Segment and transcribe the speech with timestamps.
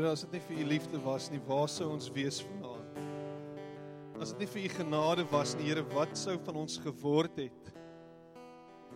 [0.00, 3.00] Here, as dit nie vir u liefde was nie, waar sou ons wees vanaand?
[4.16, 7.66] As dit nie vir u genade was nie, Here, wat sou van ons geword het?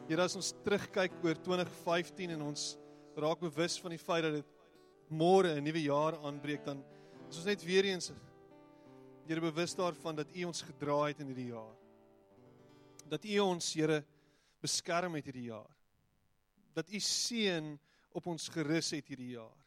[0.09, 2.63] Here, as ons terugkyk oor 2015 en ons
[3.21, 4.55] raak bewus van die feit dat dit
[5.13, 6.81] môre 'n nuwe jaar aanbreek, dan
[7.29, 8.09] is ons net weer eens
[9.29, 11.77] Here bewus daarvan dat u ons gedra het in hierdie jaar.
[13.11, 14.05] Dat u ons, Here,
[14.63, 15.69] beskerm het hierdie jaar.
[16.73, 17.79] Dat u seën
[18.15, 19.64] op ons gerus het hierdie jaar.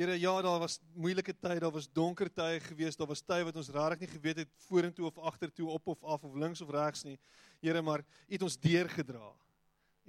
[0.00, 3.56] Here, ja, daar was moeilike tye, daar was donker tye geweest, daar was tye wat
[3.60, 7.02] ons regtig nie geweet het vorentoe of agtertoe, op of af of links of regs
[7.04, 7.18] nie.
[7.60, 9.28] Here, maar U het ons deurgedra.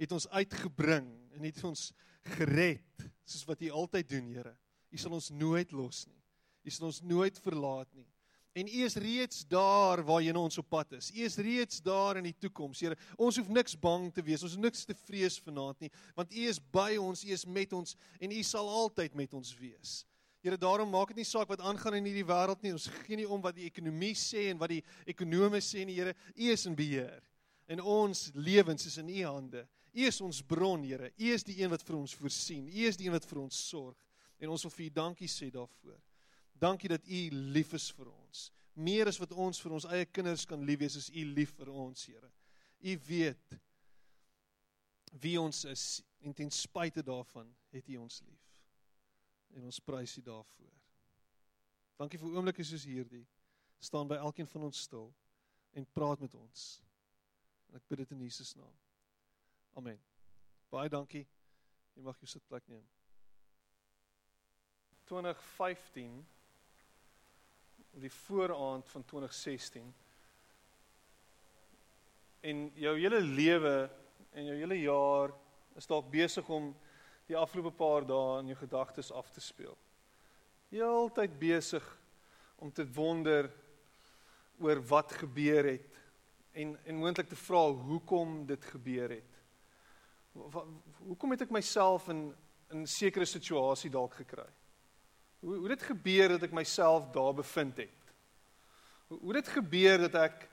[0.00, 1.82] het ons uitgebring en U het ons
[2.38, 4.54] gered, soos wat U altyd doen, Here.
[4.88, 6.24] U sal ons nooit los nie.
[6.64, 8.08] U sal ons nooit verlaat nie.
[8.52, 11.10] En U is reeds daar waarheen ons op pad is.
[11.14, 12.82] U is reeds daar in die toekoms.
[12.84, 14.42] Here, ons hoef niks bang te wees.
[14.44, 17.72] Ons hoef niks te vrees vanaand nie, want U is by ons, U is met
[17.72, 20.02] ons en U sal altyd met ons wees.
[20.42, 22.74] Here, daarom maak dit nie saak wat aangaan in hierdie wêreld nie.
[22.74, 26.16] Ons gee nie om wat die ekonomie sê en wat die ekonome sê nie, Here.
[26.34, 27.22] U is in beheer.
[27.70, 29.62] En ons lewens is in U hande.
[29.94, 31.12] U is ons bron, Here.
[31.14, 32.66] U is die een wat vir ons voorsien.
[32.66, 33.96] U is die een wat vir ons sorg.
[34.42, 36.00] En ons wil vir U dankie sê daarvoor.
[36.58, 37.22] Dankie dat U
[37.54, 38.21] lief is vir ons.
[38.72, 41.68] Meer as wat ons vir ons eie kinders kan lief wees, is U lief vir
[41.68, 42.30] ons, Here.
[42.82, 43.58] U weet
[45.20, 45.84] wie ons is
[46.24, 48.46] en ten spyte daarvan het U ons lief.
[49.52, 50.72] En ons prys U daarvoor.
[52.00, 53.26] Dankie vir oomblikke soos hierdie.
[53.82, 55.10] Staan by elkeen van ons stil
[55.76, 56.64] en praat met ons.
[57.68, 58.72] En ek bid dit in Jesus naam.
[59.76, 60.00] Amen.
[60.72, 61.26] Baie dankie.
[61.92, 62.84] Jy mag jou sitplek neem.
[65.10, 66.22] 2015
[68.00, 69.94] die vooraand van 2016
[72.40, 73.90] en jou hele lewe
[74.32, 75.34] en jou hele jaar
[75.76, 76.72] is dalk besig om
[77.28, 79.76] die afgelope paar dae in jou gedagtes af te speel.
[80.72, 81.84] Heeltyd besig
[82.56, 83.50] om te wonder
[84.62, 86.00] oor wat gebeur het
[86.52, 89.38] en en moontlik te vra hoekom dit gebeur het.
[90.32, 92.32] Hoekom het ek myself in
[92.72, 94.48] in 'n sekere situasie dalk gekry?
[95.42, 98.10] Hoe hoe dit gebeur dat ek myself daar bevind het?
[99.10, 100.44] Hoe hoe dit gebeur dat ek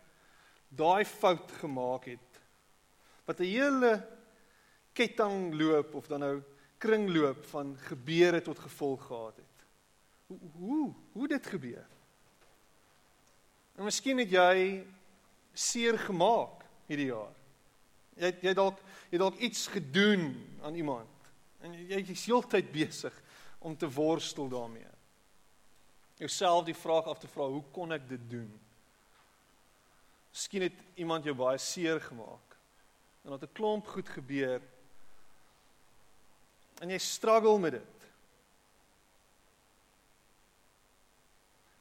[0.69, 2.41] daai fout gemaak het?
[3.29, 3.93] Wat 'n hele
[4.97, 6.37] ketting loop of dan nou
[6.81, 9.65] kringloop van gebeure tot gevolg gehad het.
[10.27, 11.87] Hoe hoe hoe dit gebeur?
[13.75, 14.85] En miskien het jy
[15.53, 17.35] seer gemaak hierdie jaar.
[18.17, 20.31] Jy jy dalk jy dalk iets gedoen
[20.63, 21.29] aan iemand
[21.61, 23.15] en jy is heeltyd besig
[23.59, 24.87] om te worstel daarmee.
[26.15, 28.49] Jouself die vraag af te vra, hoe kon ek dit doen?
[30.31, 32.57] Miskien het iemand jou baie seer gemaak.
[33.23, 34.61] En dat 'n klomp goed gebeur.
[36.79, 37.99] En jy struggle met dit.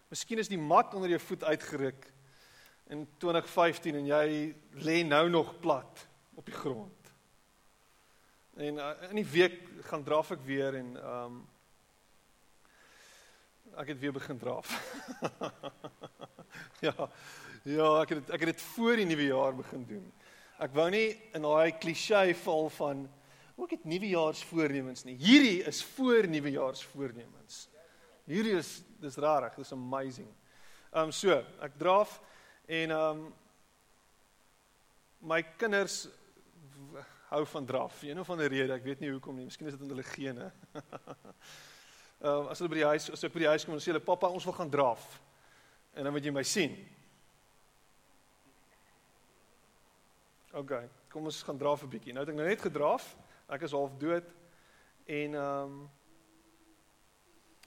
[0.09, 2.13] Miskien is die mat onder jou voet uitgeruk
[2.89, 7.13] in 2015 en jy lê nou nog plat op die grond.
[8.57, 11.47] En uh, in die week gaan draf ek weer en ehm um,
[13.79, 14.73] ek het weer begin draf.
[16.87, 17.11] ja.
[17.69, 20.05] Ja, ek het ek het dit voor die nuwe jaar begin doen.
[20.59, 23.07] Ek wou nie in daai klise val van
[23.59, 25.17] ook het nuwejaarsvoornemens nie.
[25.19, 27.67] Hierdie is voor nuwejaarsvoornemens.
[28.31, 28.71] Hierdie is
[29.03, 30.31] dis rarig, dis amazing.
[30.93, 32.19] Ehm um, so, ek draf
[32.67, 33.27] en ehm um,
[35.19, 36.07] my kinders
[37.29, 38.03] hou van draf.
[38.03, 39.49] Een of ander rede, ek weet nie hoekom nie.
[39.49, 40.53] Miskien is dit in hulle gene.
[42.19, 43.93] Ehm uh, as hulle by die huis, as ek by die huis kom en sê
[43.93, 45.05] hulle pappa, ons wil gaan draf.
[45.95, 46.75] En dan moet jy my sien.
[50.59, 50.73] OK,
[51.13, 52.13] kom ons gaan draf 'n bietjie.
[52.13, 53.15] Nou het ek nou net gedraf.
[53.49, 54.27] Ek is half dood
[55.07, 55.91] en ehm um,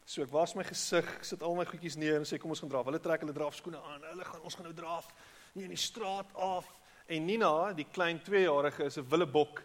[0.05, 2.69] so ek was my gesig, sit al my goedjies neer en sê kom ons gaan
[2.69, 2.85] draf.
[2.85, 4.03] Hulle trek hulle drafskoene aan.
[4.03, 5.07] Hulle gaan ons gaan nou draf
[5.53, 6.67] nie in die straat af.
[7.07, 9.63] En Nina, die klein 2-jarige is 'n willebok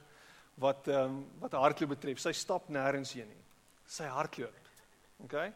[0.54, 2.20] wat ehm um, wat hardloop betref.
[2.20, 3.44] Sy stap nêrens heen nie.
[3.86, 4.65] Sy hardloop.
[5.24, 5.52] OK?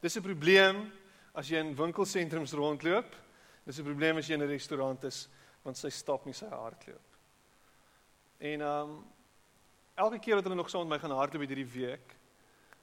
[0.00, 0.92] Dis 'n probleem
[1.34, 3.14] as jy in winkelsentrums rondloop.
[3.64, 5.28] Dis 'n probleem as jy in 'n restaurant is
[5.62, 7.16] want sy stap nie sy hardloop.
[8.38, 9.04] En ehm um,
[9.94, 12.16] elke keer wat hulle nog saam met my gaan hardloop hierdie week,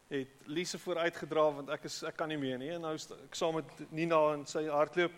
[0.10, 2.72] het Lise vooruit gedra want ek is ek kan nie meer nie.
[2.74, 5.12] En nou ek saam met Nina en sy hardloop.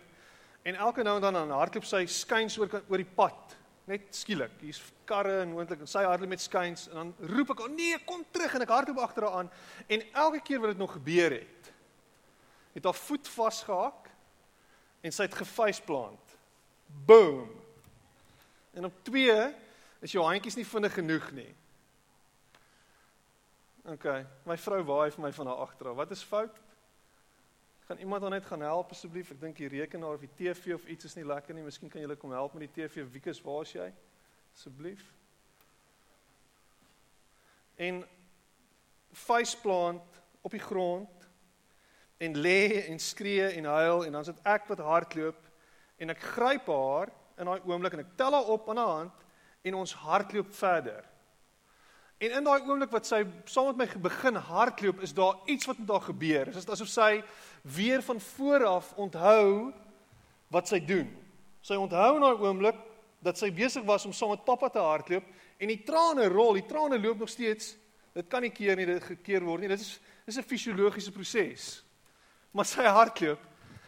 [0.63, 3.57] En elke nou en dan dan hardloop sy skuins oor oor die pad.
[3.89, 4.53] Net skielik.
[4.61, 7.75] Hier's karre en moontlik en sy hardloop met skuins en dan roep ek, "O oh,
[7.75, 9.51] nee, kom terug." En ek hardloop agter haar aan.
[9.87, 11.73] En elke keer wat dit nog gebeur het,
[12.73, 14.09] het haar voet vasgehak
[15.01, 16.37] en sy het gefaceplant.
[17.05, 17.49] Boom.
[18.73, 19.53] En op 2
[19.99, 21.49] is jou handjies nie vinnig genoeg nie.
[23.89, 24.05] OK,
[24.45, 25.95] my vrou waai vir my van daar agter.
[25.97, 26.60] Wat is fout?
[27.91, 29.33] Kan iemand dan net gaan help asseblief?
[29.33, 31.65] Ek dink die rekenaar of die TV of iets is nie lekker nie.
[31.65, 33.03] Miskien kan julle kom help met die TV.
[33.11, 33.87] Wiekus, waar is jy?
[34.55, 35.01] Asseblief.
[37.75, 37.99] En
[39.11, 41.27] faceplant op die grond
[42.23, 45.51] en lê en skree en huil en dan sit ek wat hardloop
[45.99, 49.27] en ek gryp haar in daai oomblik en ek tel haar op aan haar hand
[49.67, 51.10] en ons hardloop verder.
[52.21, 55.79] En in daai oomblik wat sy saam met my begin hardloop, is daar iets wat
[55.81, 56.51] met haar gebeur.
[56.51, 57.23] Dit is asof sy
[57.65, 59.71] weer van voor af onthou
[60.53, 61.09] wat sy doen.
[61.65, 62.83] Sy onthou in daai oomblik
[63.25, 65.25] dat sy besig was om saam met pappa te hardloop
[65.57, 67.73] en die trane rol, die trane loop nog steeds.
[68.13, 69.71] Dit kan nie keer nie, dit gekeer word nie.
[69.73, 71.83] Dit is dis 'n fisiologiese proses.
[72.53, 73.41] Maar sy hardloop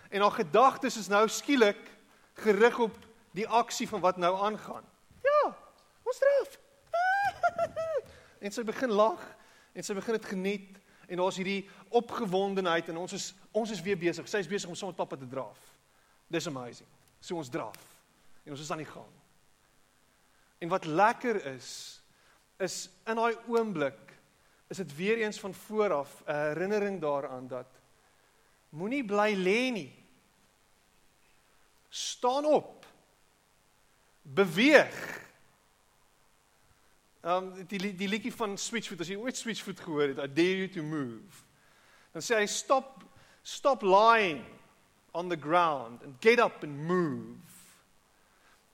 [0.10, 1.86] en haar gedagtes is nou skielik
[2.34, 2.98] gerig op
[3.32, 4.86] die aksie van wat nou aangaan.
[5.22, 5.56] Ja,
[6.04, 6.62] ons draf
[8.44, 9.22] en sy begin lag
[9.74, 11.64] en sy begin dit geniet en daar's hierdie
[11.96, 14.28] opgewondenheid en ons is ons is weer besig.
[14.28, 15.60] Sy is besig om saam met pappa te draf.
[16.28, 16.90] Dis amazing.
[17.22, 17.80] So ons draf
[18.44, 19.12] en ons is aan die gang.
[20.60, 21.70] En wat lekker is
[22.64, 24.14] is in daai oomblik
[24.72, 27.68] is dit weer eens van vooraf 'n herinnering daaraan dat
[28.70, 29.94] moenie bly lê nie.
[31.90, 32.86] Staan op.
[34.22, 35.23] Beweeg.
[37.24, 40.72] Um die die liedjie van Switchfoot, as jy ooit Switchfoot gehoor het, I dare you
[40.76, 41.46] to move.
[42.12, 43.06] Dan sê hy stop
[43.48, 44.44] stop lying
[45.16, 47.40] on the ground and get up and move.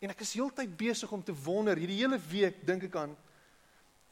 [0.01, 3.17] En ek is heeltyd besig om te wonder, hierdie hele week dink ek aan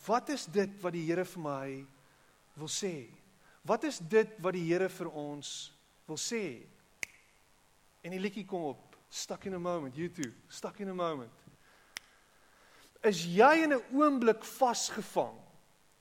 [0.06, 1.70] wat is dit wat die Here vir my
[2.62, 3.10] wil sê?
[3.66, 5.56] Wat is dit wat die Here vir ons
[6.06, 6.44] wil sê?
[8.06, 11.47] En die liedjie kom op, stuck in a moment, you too, stuck in a moment
[13.04, 15.38] is jy in 'n oomblik vasgevang.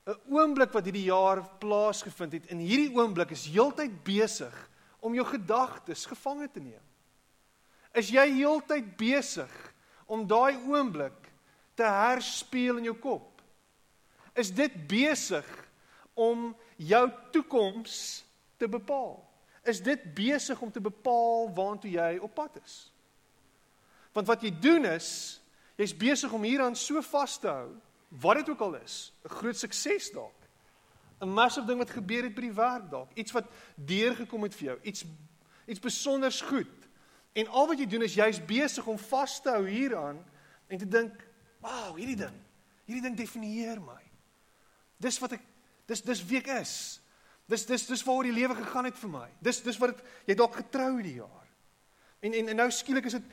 [0.07, 2.45] 'n Oomblik wat hierdie jaar plaasgevind het.
[2.45, 6.83] In hierdie oomblik is heeltyd besig om jou gedagtes gevange te neem.
[7.93, 9.73] Is jy heeltyd besig
[10.05, 11.31] om daai oomblik
[11.75, 13.41] te herspeel in jou kop?
[14.37, 15.45] Is dit besig
[16.13, 18.23] om jou toekoms
[18.57, 19.17] te bepaal?
[19.67, 22.91] Is dit besig om te bepaal waantoe jy op pad is?
[24.13, 25.41] Want wat jy doen is
[25.77, 27.69] Jy's besig om hieraan so vas te hou,
[28.23, 30.37] wat dit ook al is, 'n groot sukses dalk.
[31.21, 33.45] 'n Massive ding wat gebeur het by die werk dalk, iets wat
[33.75, 35.05] deurgekom het vir jou, iets
[35.67, 36.87] iets besonders goed.
[37.33, 40.25] En al wat jy doen is jy's besig om vas te hou hieraan
[40.67, 41.13] en te dink,
[41.59, 42.37] "Wow, hierdie ding,
[42.85, 44.01] hierdie ding definieer my."
[44.97, 45.41] Dis wat ek
[45.85, 47.01] dis dis wie ek is.
[47.47, 49.29] Dis dis dis waaroor die lewe gegaan het vir my.
[49.41, 51.47] Dis dis wat het, jy dalk getrou die jaar.
[52.19, 53.23] En en en nou skielik is dit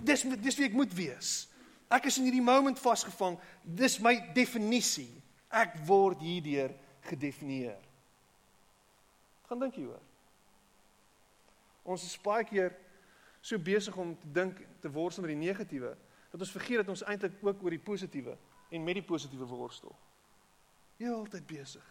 [0.00, 1.48] dis dis wie ek moet wees.
[1.92, 3.36] Ek is in hierdie moment vasgevang.
[3.62, 5.10] Dis my definisie.
[5.52, 6.72] Ek word hierdeur
[7.08, 7.76] gedefinieer.
[9.48, 10.00] Gaan dink hieroor.
[11.82, 12.72] Ons is baie keer
[13.42, 15.90] so besig om te dink te worstel met die negatiewe
[16.32, 18.36] dat ons vergeet dat ons eintlik ook oor die positiewe
[18.72, 19.92] en met die positiewe worstel.
[21.02, 21.88] Heeltyd besig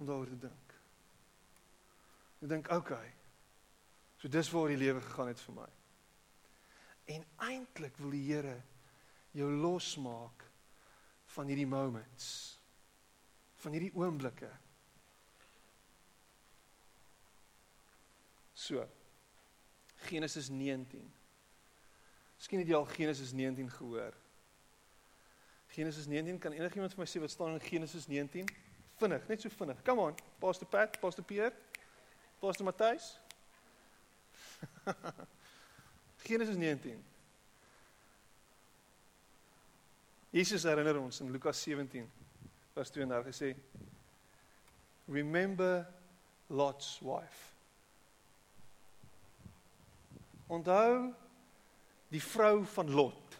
[0.00, 0.74] om daaroor te dink.
[2.42, 2.96] Ek dink, oké.
[2.96, 3.12] Okay,
[4.18, 5.68] so dis waar die lewe gegaan het vir my.
[7.14, 8.56] En eintlik wil die Here
[9.36, 10.44] jou losmaak
[11.34, 12.56] van hierdie moments
[13.58, 14.48] van hierdie oomblikke.
[18.54, 18.84] So
[20.06, 21.06] Genesis 19
[22.38, 24.14] Miskien het jy al Genesis 19 gehoor.
[25.74, 28.46] Genesis 19 kan enigiemand vir my sê wat staan in Genesis 19
[28.98, 29.82] vinnig net so vinnig.
[29.86, 31.54] Come on pastor Pat pastor Pierre
[32.38, 33.16] pastor Matthys.
[36.28, 37.02] Genesis 19
[40.30, 42.04] Jesus herinner ons in Lukas 17
[42.74, 43.54] vers 32 sê
[45.08, 45.86] Remember
[46.48, 47.54] Lot's wife.
[50.48, 51.14] Onthou
[52.12, 53.36] die vrou van Lot.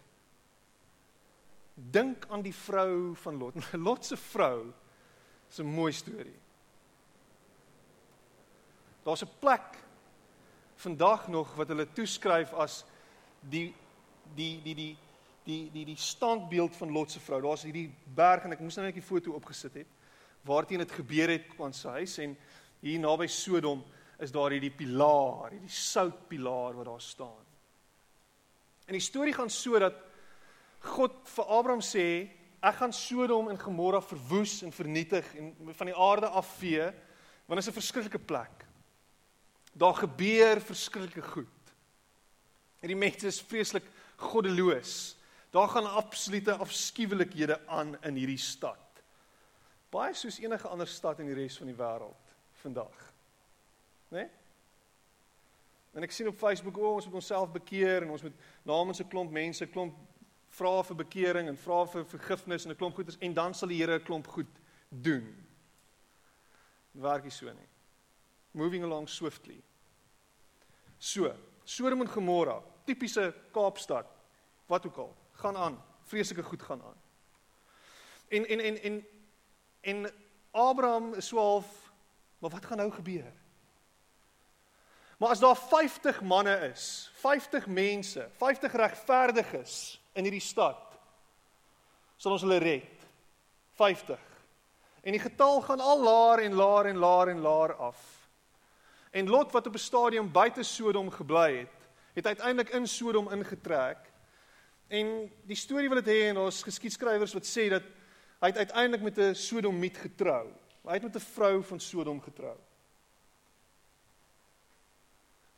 [1.75, 3.61] Dink aan die vrou van Lot.
[3.88, 4.73] Lot se vrou
[5.49, 6.38] is 'n mooi storie.
[9.04, 9.76] Daar's 'n plek
[10.76, 12.85] vandag nog wat hulle toeskryf as
[13.40, 13.75] die
[14.35, 14.99] die die die
[15.49, 17.40] die die die standbeeld van Lot se vrou.
[17.43, 19.88] Daar's hierdie berg en ek moes nou net 'n foto opgesit het
[20.49, 22.37] waarteen dit gebeur het aan sy huis en
[22.81, 23.83] hier naby Sodom
[24.19, 27.45] is daar hierdie pilaar, hierdie soutpilaar wat daar staan.
[28.87, 29.95] En die storie gaan so dat
[30.81, 32.31] God vir Abraham sê,
[32.62, 36.88] ek gaan Sodom en Gomorra verwoes en vernietig en van die aarde afvee
[37.49, 38.64] want dit is 'n verskriklike plek.
[39.73, 41.73] Daar gebeur verskriklike goed.
[42.81, 43.85] En die mense is vreeslik
[44.17, 45.17] goddeloos.
[45.50, 49.02] Daar gaan absolute afskuwelikhede aan in hierdie stad.
[49.90, 52.99] Baie soos enige ander stad in die res van die wêreld vandag.
[54.09, 54.19] Né?
[54.19, 54.28] Nee?
[55.97, 59.00] En ek sien op Facebook o, oh, ons moet onsself bekeer en ons moet namens
[59.00, 59.97] 'n klomp mense klomp
[60.55, 63.81] vra vir bekering en vra vir vergifnis en 'n klomp goeders en dan sal die
[63.81, 64.52] Here 'n klomp goed
[64.88, 65.47] doen.
[66.93, 67.69] Werk nie so nie.
[68.52, 69.62] Moving along swiftly.
[70.99, 74.07] So, Sodom en Gomorra, tipiese Kaapstad.
[74.67, 75.85] Wat ook al, gaan aan.
[76.02, 76.97] Vreeslike goed gaan aan.
[78.28, 79.07] En en en en
[79.80, 80.14] en
[80.50, 81.92] Abraham is so half,
[82.38, 83.33] maar wat gaan nou gebeur?
[85.18, 90.99] Maar as daar 50 manne is, 50 mense, 50 regverdiges in hierdie stad,
[92.16, 93.07] sal ons hulle red.
[93.78, 94.18] 50.
[95.02, 97.99] En die getal gaan al laer en laer en laer en laer af.
[99.11, 101.78] En Lot wat op 'n stadium buite Sodom gebly het,
[102.12, 104.08] het uiteindelik in Sodom ingetrek.
[104.88, 107.85] En die storie wil dit hê en ons geskiedskrywers wat sê dat
[108.40, 110.49] hy uiteindelik met 'n Sodomiet getrou.
[110.85, 112.57] Hy het met 'n vrou van Sodom getrou.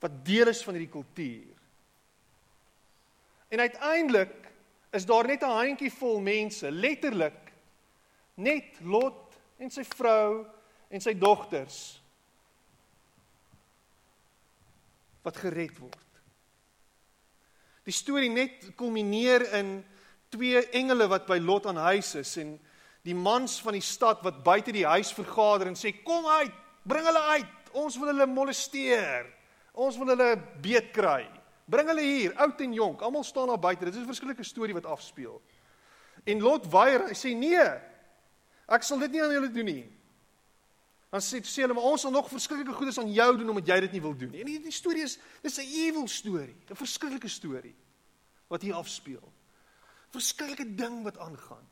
[0.00, 1.54] Wat deel is van hierdie kultuur.
[3.48, 4.52] En uiteindelik
[4.90, 7.52] is daar net 'n handjie vol mense, letterlik
[8.34, 10.46] net Lot en sy vrou
[10.88, 12.02] en sy dogters
[15.22, 16.09] wat gered word.
[17.90, 19.80] Die storie net kulmineer in
[20.30, 22.52] twee engele wat by Lot aan huis is en
[23.02, 26.54] die mans van die stad wat buite die huis vergader en sê kom uit,
[26.86, 27.56] bring hulle uit.
[27.74, 29.26] Ons wil hulle molesteer.
[29.74, 30.28] Ons wil hulle
[30.62, 31.24] beet kry.
[31.70, 33.02] Bring hulle hier, oud en jonk.
[33.02, 33.88] Almal staan daar buite.
[33.88, 35.40] Dit is 'n verskillike storie wat afspeel.
[36.24, 37.08] En Lot weier.
[37.08, 37.66] Hy sê nee.
[38.68, 39.90] Ek sal dit nie aan julle doen nie.
[41.10, 43.80] Dan sê sê hulle maar ons sal nog verskriklike goedes aan jou doen omdat jy
[43.86, 44.44] dit nie wil doen nie.
[44.44, 47.74] En die storie is dis 'n evil storie, 'n verskriklike storie
[48.48, 49.32] wat hier afspeel.
[50.10, 51.66] Verskriklike ding wat aangaan.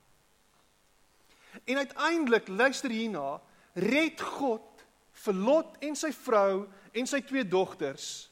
[1.64, 3.40] En uiteindelik luister hierna,
[3.74, 8.30] red God vir Lot en sy vrou en sy twee dogters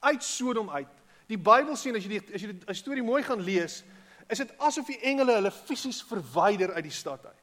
[0.00, 0.94] uit Sodom uit.
[1.28, 3.82] Die Bybel sê as jy die as jy die storie mooi gaan lees,
[4.28, 7.37] is dit asof die engele hulle fisies verwyder uit die stad uit.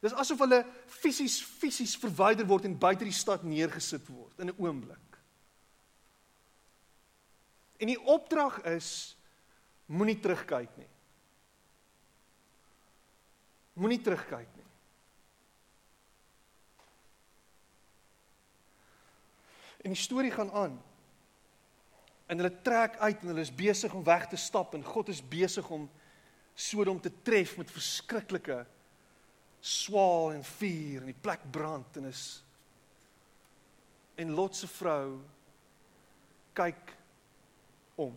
[0.00, 4.56] Dis asof hulle fisies fisies verwyder word en buite die stad neergesit word in 'n
[4.56, 5.18] oomblik.
[7.80, 9.16] En die opdrag is
[9.86, 10.88] moenie terugkyk nie.
[13.72, 14.66] Moenie terugkyk nie.
[19.80, 20.82] En die storie gaan aan.
[22.26, 25.28] En hulle trek uit en hulle is besig om weg te stap en God is
[25.28, 25.90] besig om
[26.54, 28.66] Sodom te tref met verskriklike
[29.60, 32.24] swaal en vuur en die plek brand en is
[34.20, 35.20] en Lot se vrou
[36.56, 36.92] kyk
[38.00, 38.16] om.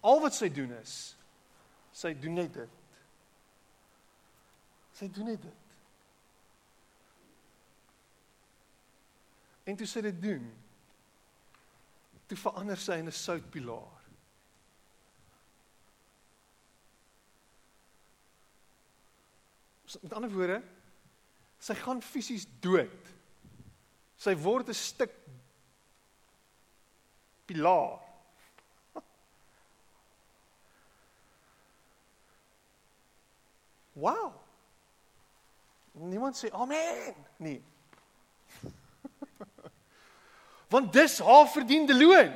[0.00, 0.98] Al wat sy doen is
[1.92, 2.76] sy doen net dit.
[4.96, 5.66] Sy doen net dit.
[9.68, 10.46] En toe sy dit doen,
[12.30, 13.99] toe verander sy in 'n soutpilaar.
[19.98, 20.62] Met ander woorde,
[21.58, 23.08] sy gaan fisies dood.
[24.20, 25.10] Sy word 'n stuk
[27.46, 27.98] pilaar.
[34.00, 34.32] Wow.
[35.92, 37.60] Niemand sê amen nie.
[40.72, 42.32] Want dis haar verdiende loon.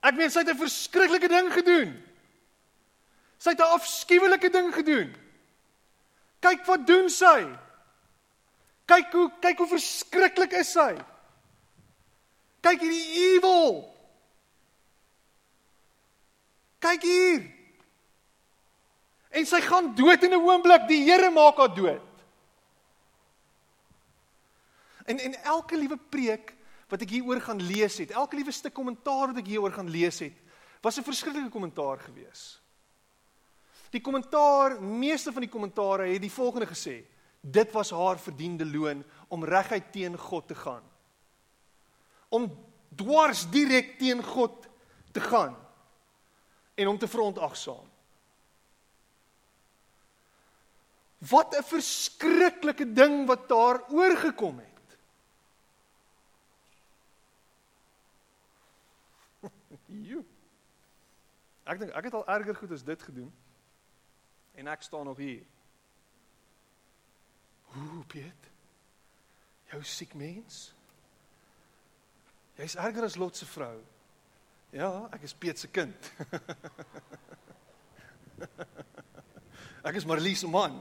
[0.00, 1.92] Ek weet sy het 'n verskriklike ding gedoen.
[3.38, 5.27] Sy het 'n afskuwelike ding gedoen.
[6.40, 7.46] Kyk wat doen sy.
[8.88, 10.92] Kyk hoe kyk hoe verskriklik is sy.
[12.64, 13.80] Kyk hierdie evil.
[16.82, 17.46] Kyk hier.
[19.34, 20.88] En sy gaan dood in 'n oomblik.
[20.88, 22.06] Die Here maak haar dood.
[25.04, 26.54] En en elke liewe preek
[26.88, 30.18] wat ek hieroor gaan lees het, elke liewe stuk kommentaar wat ek hieroor gaan lees
[30.24, 30.36] het,
[30.80, 32.60] was 'n verskriklike kommentaar geweest.
[33.90, 37.04] Die kommentaar, meeste van die kommentare het die volgende gesê:
[37.40, 40.82] Dit was haar verdiende loon om reguit teen God te gaan.
[42.28, 42.50] Om
[42.96, 44.66] dwars direk teen God
[45.12, 45.56] te gaan.
[46.78, 47.86] en hom te verontagsaam.
[51.18, 54.68] Wat 'n verskriklike ding wat daar oorgekom het.
[59.86, 60.24] Jo.
[61.64, 63.32] Ek dink ek het al erger goed as dit gedoen.
[64.58, 65.44] En ek staan nog hier.
[67.76, 68.50] Ooh, Piet.
[69.70, 70.72] Jou siek mens.
[72.58, 73.78] Jy's erger as Lot se vrou.
[74.74, 76.12] Ja, ek is Piet se kind.
[79.88, 80.80] ek is Marlies se man.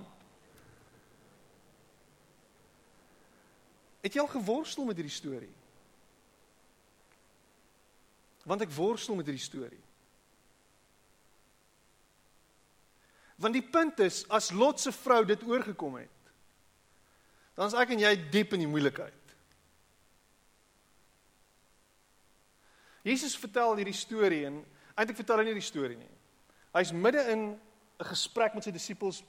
[4.02, 5.54] Het jy al geworstel met hierdie storie?
[8.48, 9.84] Want ek worstel met hierdie storie.
[13.38, 16.34] Want die punt is as Lot se vrou dit oorgekom het,
[17.58, 19.13] dan is ek en jy diep in die moeilikheid.
[23.08, 24.60] Jesus vertel hierdie storie en
[24.98, 26.12] eintlik vertel hy nie die storie nie.
[26.75, 27.44] Hy's midde in
[28.00, 29.24] 'n gesprek met sy disippels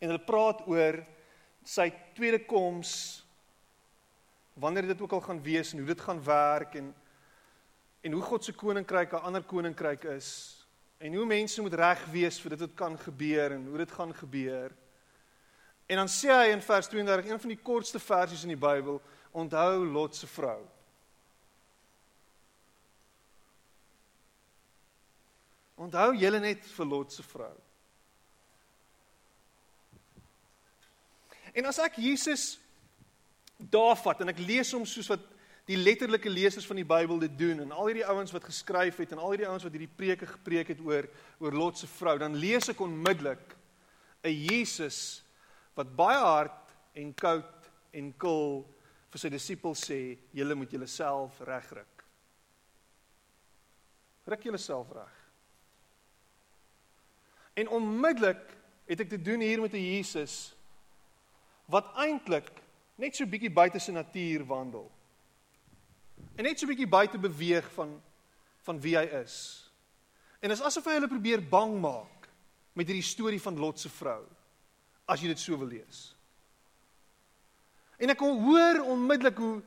[0.00, 1.04] en hulle praat oor
[1.64, 3.22] sy tweede koms
[4.54, 6.94] wanneer dit ook al gaan wees en hoe dit gaan werk en
[8.04, 10.63] en hoe God se koninkryk 'n ander koninkryk is
[11.04, 14.14] en hoe mense moet reg wees vir dit wat kan gebeur en hoe dit gaan
[14.16, 14.72] gebeur.
[15.86, 19.02] En dan sê hy in vers 32, een van die kortste versies in die Bybel,
[19.36, 20.62] onthou Lot se vrou.
[25.76, 27.52] Onthou julle net vir Lot se vrou.
[31.52, 32.54] En as ek Jesus
[33.58, 35.33] daar vat en ek lees hom soos wat
[35.64, 39.14] die letterlike lesers van die Bybel dit doen en al hierdie ouens wat geskryf het
[39.14, 41.08] en al hierdie ouens wat hierdie preke gepreek het oor
[41.40, 43.56] oor Lot se vrou, dan lees ek onmiddellik
[44.24, 45.24] 'n Jesus
[45.74, 48.64] wat baie hard en koud en kil
[49.10, 52.04] vir sy disippels sê, julle moet julleself regryk.
[54.26, 55.14] Ryk julleself reg.
[57.54, 58.42] En onmiddellik
[58.88, 60.54] het ek te doen hier met 'n Jesus
[61.66, 62.50] wat eintlik
[62.96, 64.90] net so bietjie buite sy natuur wandel.
[66.34, 68.00] En net so bietjie buite beweeg van
[68.64, 69.36] van wie hy is.
[70.40, 72.28] En dit is asof hy hulle probeer bang maak
[72.72, 74.22] met hierdie storie van Lot se vrou.
[75.04, 76.14] As jy dit so wil lees.
[78.00, 79.60] En ek hoor onmiddellik hoe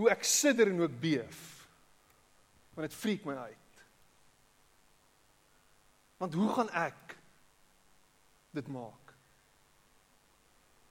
[0.00, 1.40] hoe ek sidder en ook beef.
[2.72, 3.82] Want dit freak my uit.
[6.22, 7.16] Want hoe gaan ek
[8.56, 9.14] dit maak?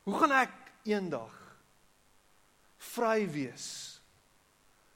[0.08, 0.54] Hoe gaan ek
[0.88, 1.36] eendag
[2.80, 3.99] vry wees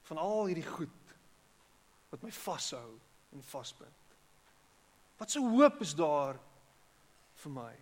[0.08, 1.14] van al hierdie goed
[2.10, 2.98] wat my vashou
[3.34, 4.16] en vasbind.
[5.18, 6.38] Wat so hoop is daar
[7.42, 7.72] vir my?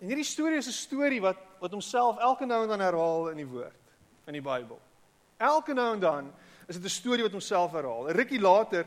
[0.00, 3.36] En hierdie storie is 'n storie wat wat homself elke nou en dan herhaal in
[3.36, 3.84] die woord
[4.26, 4.80] in die Bybel.
[5.38, 6.34] Elke nou en dan
[6.68, 8.08] is dit 'n storie wat homself herhaal.
[8.08, 8.86] 'n Rukkie later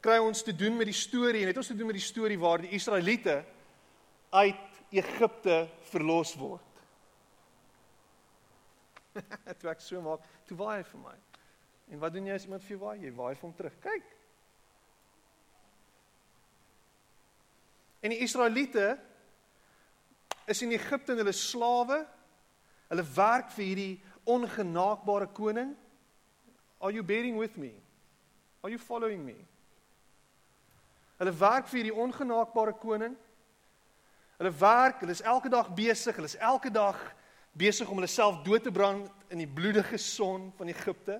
[0.00, 2.38] kry ons te doen met die storie en het ons te doen met die storie
[2.38, 3.44] waar die Israeliete
[4.30, 4.56] uit
[4.90, 6.67] Egipte verlos word.
[9.60, 11.16] toe ek so maak, toe waai hy vir my.
[11.92, 12.96] En wat doen jy as iemand vir jou waai?
[13.02, 13.76] Jy waai vir hom terug.
[13.84, 14.14] Kyk.
[18.04, 18.98] En die Israeliete
[20.48, 22.02] is in Egipte en hulle slawe.
[22.88, 23.94] Hulle werk vir hierdie
[24.28, 25.74] ongenaakbare koning.
[26.80, 27.72] Are you bearing with me?
[28.62, 29.36] Are you following me?
[31.18, 33.16] Hulle werk vir hierdie ongenaakbare koning.
[34.38, 36.98] Hulle werk, hulle is elke dag besig, hulle is elke dag
[37.58, 41.18] besig om hulle self dood te brand in die bloedige son van Egipte.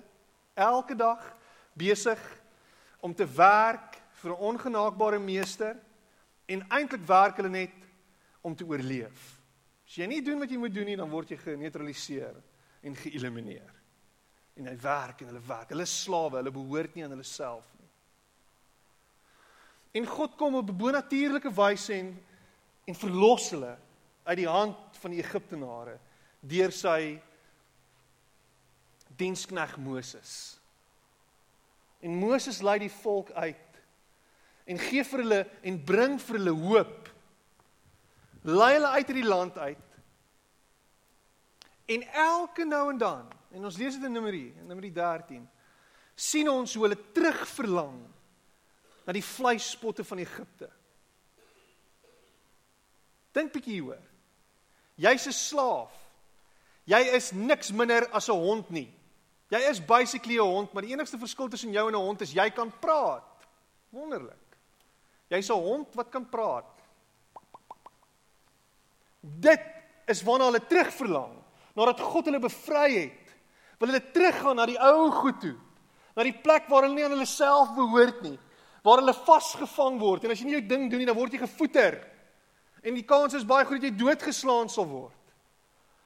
[0.55, 1.23] Elke dag
[1.77, 2.19] besig
[3.03, 5.77] om te werk vir 'n ongenaakbare meester
[6.47, 7.75] en eintlik werk hulle net
[8.41, 9.39] om te oorleef.
[9.85, 12.35] As jy nie doen wat jy moet doen nie, dan word jy geneutraliseer
[12.81, 13.73] en geëlimineer.
[14.55, 15.69] En hy werk en hulle werk.
[15.69, 17.65] Hulle is slawe, hulle behoort nie aan hulle self
[19.91, 22.23] En God kom op 'n bonatuurlike wyse en
[22.85, 23.77] en verlos hulle
[24.23, 25.99] uit die hand van die Egiptenare
[26.39, 27.19] deur sy
[29.19, 30.59] dienskneg Moses.
[31.99, 33.65] En Moses lei die volk uit
[34.69, 37.09] en gee vir hulle en bring vir hulle hoop.
[38.47, 39.85] Lei hulle uit hierdie land uit.
[41.89, 45.41] En elke nou en dan, en ons lees dit in Numeri, in Numeri 13,
[46.13, 47.97] sien ons hoe hulle terugverlang
[49.07, 50.69] na die vleisspotte van Egipte.
[53.33, 54.05] Dink bietjie hieroor.
[55.01, 55.95] Jy's 'n slaaf.
[56.89, 58.89] Jy is niks minder as 'n hond nie.
[59.51, 62.33] Jy is basically 'n hond, maar die enigste verskil tussen jou en 'n hond is
[62.33, 63.23] jy kan praat.
[63.91, 64.57] Wonderlik.
[65.29, 66.65] Jy's 'n hond wat kan praat.
[69.21, 69.61] Dit
[70.07, 71.35] is waarna hulle terugverlang,
[71.75, 73.29] nadat God hulle bevry het
[73.79, 75.55] Wil hulle teruggaan na die ou goed toe?
[76.15, 78.35] Na die plek waar hulle nie aan hulle self behoort nie,
[78.83, 81.39] waar hulle vasgevang word en as jy nie jou ding doen nie, dan word jy
[81.45, 81.95] gevoeter.
[82.83, 85.15] En die kans is baie groot dat jy doodgeslaan sal word.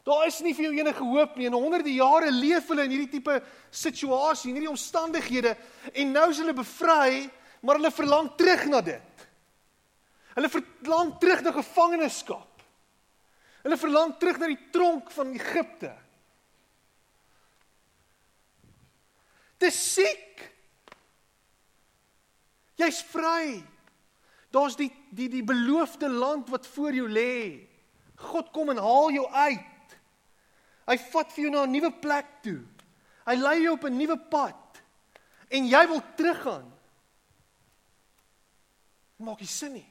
[0.04, 1.48] Daar is nie vir jou enige hoop nie.
[1.48, 3.38] En honderde jare leef hulle in hierdie tipe
[3.72, 5.56] situasie, in hierdie omstandighede
[5.94, 7.30] en nou is hulle bevry,
[7.64, 9.28] maar hulle verlang terug na dit.
[10.34, 12.64] Hulle verlang terug na gevangenskap.
[13.64, 15.94] Hulle verlang terug na die tronk van Egipte.
[19.64, 20.42] Dis siek.
[22.82, 23.62] Jy's vry.
[24.54, 27.70] Daar's die die die beloofde land wat voor jou lê.
[28.20, 29.73] God kom en haal jou uit.
[30.88, 32.62] Hy vat vir jou na 'n nuwe plek toe.
[33.26, 34.82] Hy lei jou op 'n nuwe pad.
[35.50, 36.72] En jy wil teruggaan.
[39.18, 39.90] Maak nie sin nie.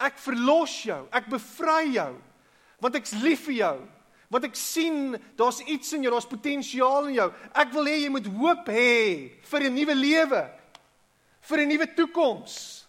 [0.00, 2.22] Ek verlos jou, ek bevry jou
[2.78, 3.76] want ek's lief vir jou.
[4.28, 7.28] Want ek sien daar's iets in jou, daar's potensiaal in jou.
[7.56, 10.42] Ek wil hê jy moet hoop hê vir 'n nuwe lewe.
[11.40, 12.86] Vir 'n nuwe toekoms.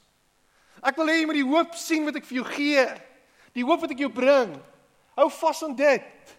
[0.83, 2.85] Ek wil hê jy moet die hoop sien wat ek vir jou gee.
[3.53, 4.61] Die hoop wat ek jou bring.
[5.19, 6.35] Hou vas aan dit.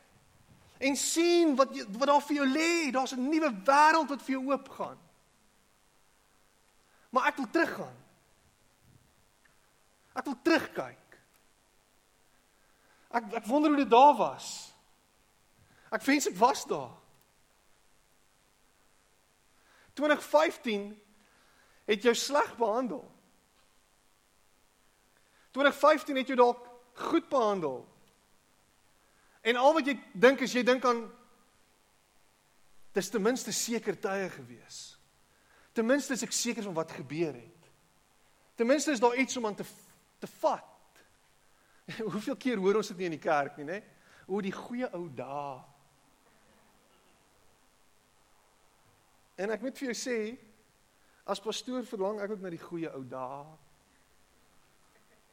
[0.81, 2.91] En sien wat wat daar vir jou lê.
[2.91, 4.99] Daar's 'n nuwe wêreld wat vir jou oopgaan.
[7.11, 7.97] Maar ek wil teruggaan.
[10.13, 11.21] Ek wil terugkyk.
[13.11, 14.73] Ek ek wonder hoe dit daar was.
[15.91, 16.97] Ek wens ek was daar.
[19.93, 21.03] 2015
[21.85, 23.11] het jou sleg behandel.
[25.51, 27.90] 2015 het jou dalk goed behandel.
[29.41, 31.07] En al wat jy dink is jy dink aan
[32.93, 34.81] dis ten minste seker tye gewees.
[35.73, 37.71] Ten minste is ek seker van wat gebeur het.
[38.59, 39.65] Ten minste is daar iets om aan te
[40.21, 41.01] te vat.
[42.13, 43.79] Hoeveel keer hoor ons dit nie in die kerk nie, nê?
[44.29, 45.57] O die goeie ou dae.
[49.41, 50.19] En ek moet vir jou sê,
[51.25, 53.57] as pastoor verlang ek ook na die goeie ou dae.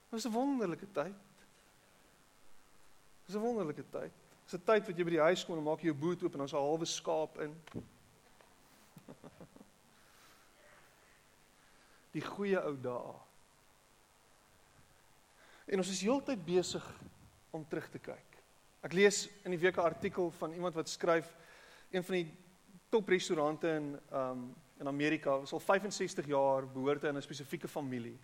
[0.07, 1.26] Dit was 'n wonderlike tyd.
[3.27, 4.11] Dit was 'n wonderlike tyd.
[4.11, 6.23] Dit is 'n tyd wat jy by die huis kom en maak jy jou boot
[6.23, 7.61] oop en daar's 'n halwe skaap in.
[12.15, 13.13] Die goeie ou dae.
[15.65, 16.93] En ons is heeltyd besig
[17.51, 18.43] om terug te kyk.
[18.81, 21.35] Ek lees in die week 'n artikel van iemand wat skryf
[21.91, 22.33] een van die
[22.89, 28.19] top restaurante in um in Amerika, was al 65 jaar behoort aan 'n spesifieke familie.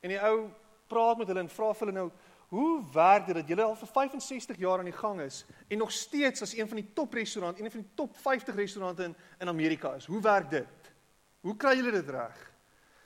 [0.00, 0.50] En die ou
[0.86, 2.10] praat met hulle en vra vir hulle nou,
[2.50, 5.92] "Hoe werk dit dat julle al vir 65 jaar aan die gang is en nog
[5.92, 9.48] steeds as een van die top restaurant, een van die top 50 restaurante in in
[9.48, 10.06] Amerika is?
[10.06, 10.92] Hoe werk dit?
[11.40, 12.46] Hoe kry julle dit reg?"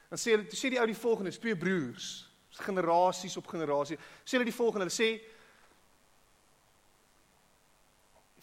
[0.08, 3.98] Dan sê hulle, sê die ou die volgende, twee broers generasies op generasie.
[4.24, 5.08] Sê hulle die volgende, hulle sê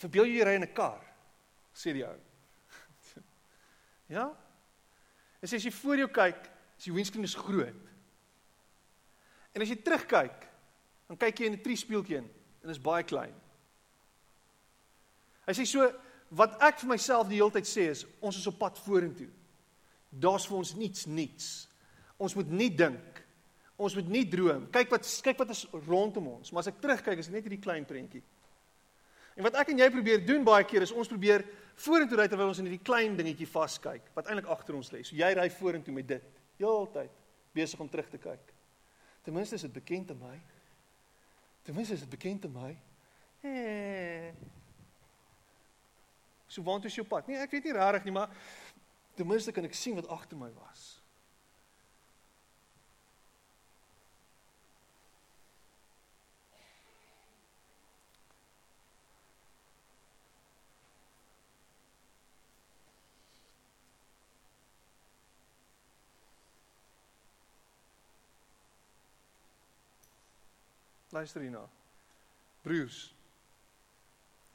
[0.01, 1.01] Verbeel jy ry in 'n kar?
[1.77, 2.17] sê die ou.
[4.17, 4.25] ja?
[5.39, 7.83] En sê as jy voor jou kyk, is die windscreen is groot.
[9.53, 10.47] En as jy terugkyk,
[11.11, 12.29] dan kyk jy in 'n triespieeltjie in
[12.63, 13.33] en is baie klein.
[15.45, 15.91] Hy sê so
[16.31, 19.27] wat ek vir myself die hele tyd sê is ons is op pad vorentoe.
[20.09, 21.67] Daar's vir ons niets niets.
[22.17, 23.21] Ons moet nie dink
[23.81, 24.67] Ons moet nie droom.
[24.73, 26.51] Kyk wat kyk wat is rondom ons.
[26.51, 28.21] Maar as ek terugkyk, is dit net hierdie klein prentjie.
[29.39, 31.45] En wat ek en jy probeer doen baie keer is ons probeer
[31.81, 35.01] vorentoe ry terwyl ons in hierdie klein dingetjie vaskyk wat eintlik agter ons lê.
[35.07, 36.27] So jy ry vorentoe met dit
[36.59, 37.15] heeltyd
[37.55, 38.51] besig om terug te kyk.
[39.25, 40.35] Ten minste is dit bekend aan my.
[41.61, 42.77] Ten minste is dit bekend aan my.
[43.41, 44.33] Eh.
[46.47, 47.27] So waant is jou pad?
[47.27, 48.29] Nee, ek weet nie regtig nie, maar
[49.15, 51.00] ten minste kan ek sien wat agter my was.
[71.11, 71.63] Luister hierna.
[72.63, 73.09] Broers.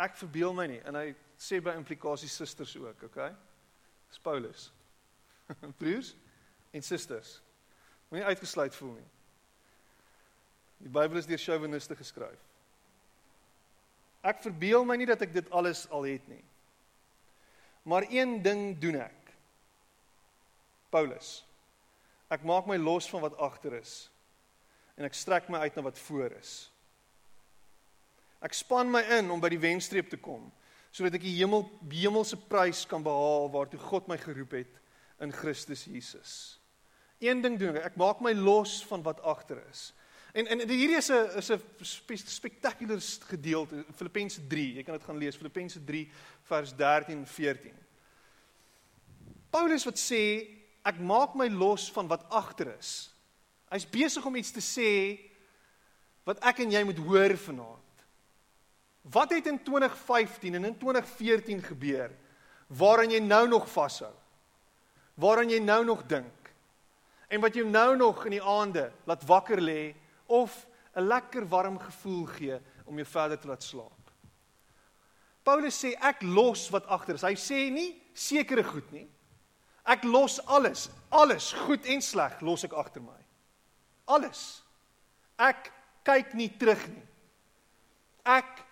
[0.00, 3.32] Ek verbeel my nie en hy sê by implikasie susters ook, okay?
[4.10, 4.70] Dis Paulus.
[5.80, 6.14] Broers
[6.72, 7.38] en susters.
[8.10, 9.08] Moenie uitgesluit voel nie.
[10.84, 12.40] Die Bybel is deur chauviniste geskryf.
[14.26, 16.42] Ek verbeel my nie dat ek dit alles al het nie.
[17.86, 19.32] Maar een ding doen ek.
[20.90, 21.38] Paulus.
[22.32, 24.06] Ek maak my los van wat agter is
[24.96, 26.70] en ek strek my uit na wat voor is.
[28.44, 30.50] Ek span my in om by die wenstreep te kom
[30.96, 34.78] sodat ek die hemel die hemelse prys kan behaal waartoe God my geroep het
[35.20, 36.32] in Christus Jesus.
[37.20, 39.90] Een ding doen ek, ek maak my los van wat agter is.
[40.36, 41.60] En en hierdie is 'n is 'n
[42.24, 44.74] spectacular gedeelte Filippense 3.
[44.74, 46.10] Jy kan dit gaan lees Filippense 3
[46.42, 47.74] vers 13 en 14.
[49.50, 50.48] Paulus wat sê
[50.84, 53.15] ek maak my los van wat agter is.
[53.70, 54.90] Hy's besig om iets te sê
[56.26, 57.82] wat ek en jy moet hoor vanaand.
[59.06, 62.14] Wat het in 2015 en in 2014 gebeur
[62.66, 64.12] waaraan jy nou nog vashou?
[65.14, 66.50] Waaraan jy nou nog dink?
[67.30, 69.94] En wat jou nou nog in die aande laat wakker lê
[70.26, 74.10] of 'n lekker warm gevoel gee om jou verder te laat slaap.
[75.42, 77.22] Paulus sê ek los wat agter is.
[77.22, 79.06] Hy sê nie sekere goed nie.
[79.86, 83.25] Ek los alles, alles, goed en sleg, los ek agter my.
[84.06, 84.62] Alles.
[85.38, 85.70] Ek
[86.06, 87.04] kyk nie terug nie.
[88.24, 88.62] Ek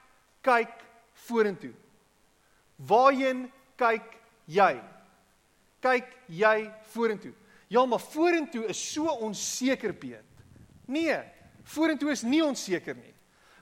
[0.45, 0.73] kyk
[1.27, 1.75] vorentoe.
[2.79, 3.47] Waarheen
[3.79, 4.07] kyk
[4.47, 4.73] jy?
[5.85, 6.59] Kyk jy
[6.95, 7.35] vorentoe?
[7.69, 10.23] Ja, maar vorentoe is so onseker, Piet.
[10.87, 11.17] Nee,
[11.65, 13.13] Vorentoe is nie onseker nie.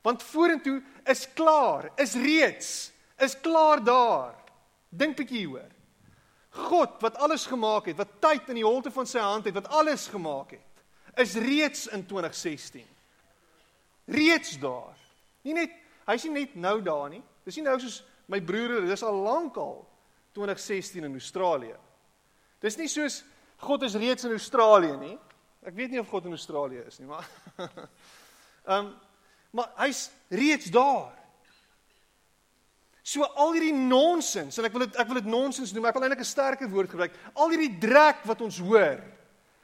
[0.02, 2.90] Want vorentoe is klaar, is reeds,
[3.22, 4.34] is klaar daar.
[4.90, 5.70] Dink bietjie hieroor.
[6.66, 9.70] God wat alles gemaak het, wat tyd in die holte van sy hand het, wat
[9.72, 10.66] alles gemaak het,
[11.16, 12.86] is reeds in 2016.
[14.04, 14.96] Reeds daar.
[15.42, 17.22] Nie net hy's nie net nou daar nie.
[17.46, 19.82] Dis nie nou soos my broer, dis al lank al
[20.36, 21.76] 2016 in Australië.
[22.62, 23.22] Dis nie soos
[23.62, 25.16] God is reeds in Australië nie.
[25.62, 27.26] Ek weet nie of God in Australië is nie, maar
[28.62, 28.92] Ehm um,
[29.52, 31.12] maar hy's reeds daar.
[33.04, 36.06] So al hierdie nonsens en ek wil dit ek wil dit nonsens noem, ek wil
[36.06, 37.18] eintlik 'n sterker woord gebruik.
[37.34, 39.02] Al hierdie drek wat ons hoor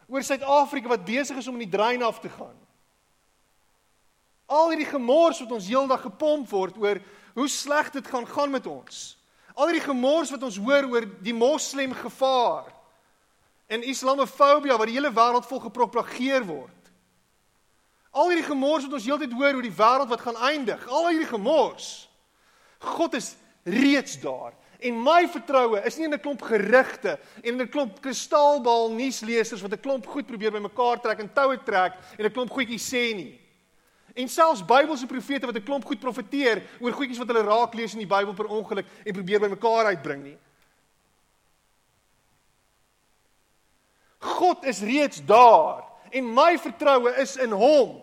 [0.08, 2.56] oor Suid-Afrika wat besig is om in die drein af te gaan.
[4.48, 7.00] Al hierdie gemors wat ons heeldag gepomp word oor
[7.36, 9.18] hoe sleg dit gaan gaan met ons.
[9.54, 12.72] Al hierdie gemors wat ons hoor oor die moslem gevaar
[13.68, 16.72] en islamofobie wat die hele wêreld vol gepropageer word.
[18.16, 21.28] Al hierdie gemors wat ons heeltyd hoor oor die wêreld wat gaan eindig, al hierdie
[21.28, 22.08] gemors.
[22.80, 23.34] God is
[23.68, 24.56] reeds daar.
[24.78, 29.60] En my vertroue is nie in 'n klomp gerugte en in 'n klomp kristalbal nuuslesers
[29.60, 33.14] wat 'n klomp goed probeer bymekaar trek en toue trek en 'n klomp goedjies sê
[33.14, 33.40] nie.
[34.14, 37.92] En selfs Bybelse profete wat 'n klomp goed profeteer oor goedjies wat hulle raak lees
[37.92, 40.38] in die Bybel per ongeluk en probeer bymekaar uitbring nie.
[44.18, 48.00] God is reeds daar en my vertroue is in hom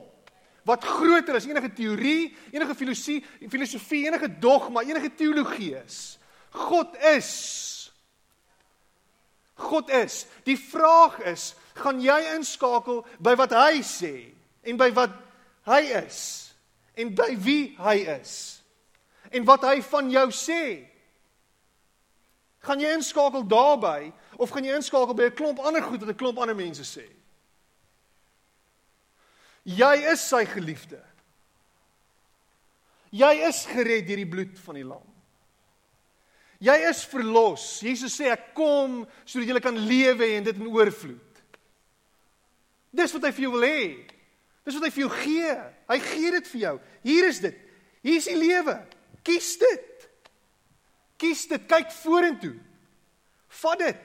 [0.65, 6.17] wat groter as enige teorie, enige filosofie, filosofie, enige dogma, enige teologie is.
[6.55, 7.91] God is.
[9.55, 10.25] God is.
[10.47, 14.15] Die vraag is, gaan jy inskakel by wat hy sê
[14.65, 15.13] en by wat
[15.67, 16.19] hy is
[16.95, 18.35] en by wie hy is
[19.35, 20.63] en wat hy van jou sê?
[22.65, 26.17] Gaan jy inskakel daarbey of gaan jy inskakel by 'n klomp ander goed wat 'n
[26.17, 27.05] klomp ander mense sê?
[29.65, 31.01] Jy is sy geliefde.
[33.11, 35.14] Jy is gered deur die bloed van die lam.
[36.63, 37.63] Jy is verlos.
[37.83, 41.41] Jesus sê ek kom sodat jy kan lewe en dit in oorvloed.
[42.95, 43.81] Dis wat hy vir jou wil hê.
[44.65, 45.55] Dis wat hy vir jou gee.
[45.91, 46.75] Hy gee dit vir jou.
[47.03, 47.57] Hier is dit.
[48.05, 48.77] Hier is die lewe.
[49.25, 50.07] Kies dit.
[51.21, 51.67] Kies dit.
[51.69, 52.55] Kyk vorentoe.
[53.61, 54.03] Vat dit.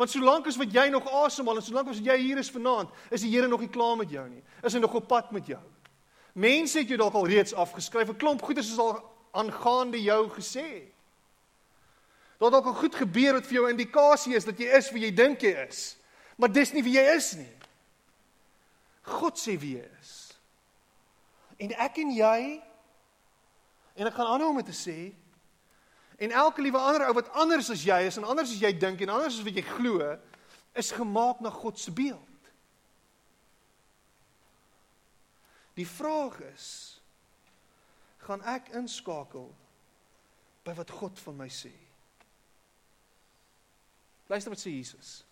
[0.00, 3.20] Want solank as wat jy nog asemhaal en solank as jy hier is vanaand, is
[3.20, 4.40] die Here nog nie klaar met jou nie.
[4.64, 5.60] Is hy nog op pad met jou?
[6.40, 8.08] Mense het jou dalk al reeds afgeskryf.
[8.08, 8.96] 'n Klomp goeders is al
[9.32, 10.88] aangaande jou gesê.
[12.40, 15.12] Daar dalk al goed gebeur wat vir jou indikasie is dat jy is wie jy
[15.14, 15.82] dink jy is.
[16.40, 17.52] Maar dis nie wie jy is nie.
[19.10, 20.14] God sê wie jy is.
[21.60, 22.40] En ek en jy
[24.00, 25.10] en ek gaan aanhou om te sê
[26.20, 29.00] En elke liewe ander ou wat anders as jy is en anders as jy dink
[29.00, 30.04] en anders as wat jy glo,
[30.76, 32.50] is gemaak na God se beeld.
[35.80, 36.66] Die vraag is
[38.26, 39.48] gaan ek inskakel
[40.68, 41.72] by wat God van my sê?
[44.30, 45.24] Luister wat sê Jesus.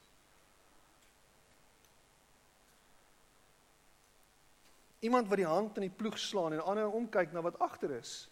[5.07, 8.25] Iemand wat die hand in die ploeg slaan en ander omkyk na wat agter is,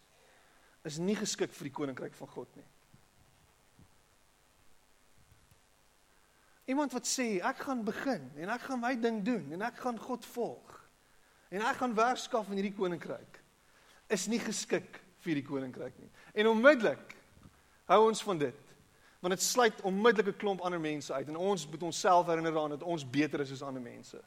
[0.82, 2.66] is nie geskik vir die koninkryk van God nie.
[6.74, 10.02] Iemand wat sê ek gaan begin en ek gaan my ding doen en ek gaan
[10.02, 10.72] God volg
[11.54, 13.38] en ek gaan werkskaf in hierdie koninkryk
[14.10, 16.10] is nie geskik vir hierdie koninkryk nie.
[16.34, 17.14] En onmiddellik
[17.86, 18.65] hou ons van dit
[19.20, 22.78] want dit sluit onmiddellik 'n klomp ander mense uit en ons moet onsself herinner daaraan
[22.78, 24.22] dat ons beter is as ander mense.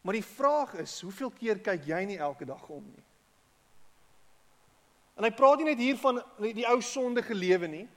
[0.00, 3.04] Maar die vraag is, hoeveel keer kyk jy nie elke dag om nie?
[5.16, 7.88] En hy praat nie net hier van die, die ou sondige lewe nie.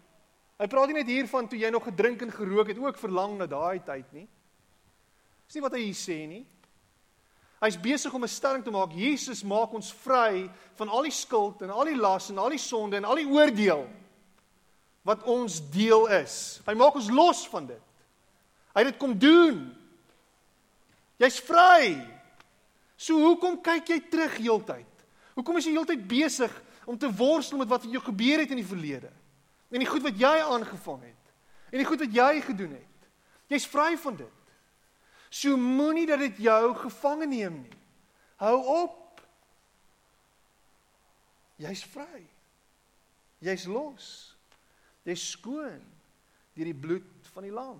[0.57, 3.37] Hy praat nie net hier van toe jy nog gedrink en gerook het, ook verlang
[3.37, 4.27] na daai tyd nie.
[5.47, 6.45] Dis nie wat hy hier sê nie.
[7.59, 8.91] Hy's besig om 'n stelling te maak.
[8.93, 12.61] Jesus maak ons vry van al die skuld en al die las en al die
[12.61, 13.87] sonde en al die oordeel
[15.07, 16.59] wat ons deel is.
[16.67, 17.83] Hy maak ons los van dit.
[18.75, 19.61] Hy het dit kom doen.
[21.21, 21.95] Jy's vry.
[22.99, 25.05] So hoekom kyk jy terug heeltyd?
[25.37, 26.51] Hoekom is jy heeltyd besig
[26.89, 29.13] om te worstel met wat met jou gebeur het in die verlede?
[29.71, 31.33] En die goed wat jy aangevang het.
[31.71, 33.09] En die goed wat jy gedoen het.
[33.51, 34.53] Jy's vry van dit.
[35.29, 37.77] So moenie dat dit jou gevange neem nie.
[38.43, 39.21] Hou op.
[41.61, 42.25] Jy's vry.
[43.43, 44.36] Jy's los.
[45.07, 45.83] Jy's skoon
[46.57, 47.79] deur die bloed van die lam.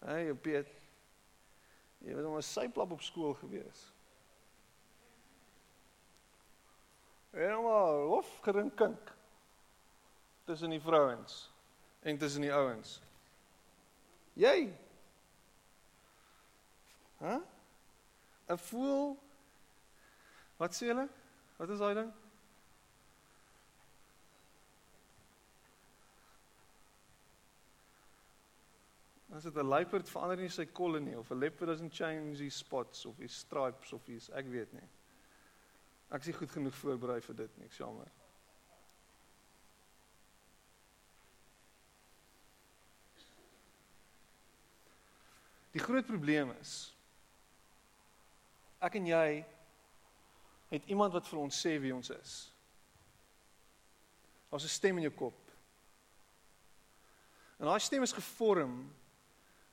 [0.00, 0.66] Hey, Piet.
[2.00, 3.92] Jy was 'n syplap op skool gewees.
[7.30, 9.12] En maar hof gerinkink
[10.44, 11.50] tussen die vrouens
[12.00, 13.00] en tussen die ouens.
[14.32, 14.74] Jy.
[17.18, 17.26] Hæ?
[17.26, 17.42] Huh?
[18.48, 19.18] 'n Voel
[20.60, 21.06] Wat sê hulle?
[21.56, 22.08] Wat is daai ding?
[29.32, 32.56] As dit 'n luiperd verander nie sy kolle nie of 'n leopard doesn't change his
[32.56, 34.88] spots of his stripes of his ek weet nie.
[36.10, 38.10] Ek is nie goed genoeg voorberei vir dit nie, ek jammer.
[45.72, 46.92] Die groot probleem is
[48.80, 49.46] ek en jy
[50.70, 52.34] het iemand wat vir ons sê wie ons is.
[54.50, 55.38] Daar's 'n stem in jou kop.
[57.58, 58.94] En daai stem is gevorm